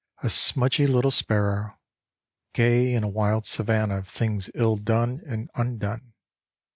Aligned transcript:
a 0.23 0.31
smudgy 0.31 0.87
little 0.87 1.11
sparrow, 1.11 1.77
Gay 2.55 2.91
in 2.95 3.03
a 3.03 3.07
wild 3.07 3.45
savannah 3.45 3.99
of 3.99 4.07
things 4.07 4.49
ill 4.55 4.75
done 4.75 5.21
and 5.27 5.47
undone. 5.53 6.13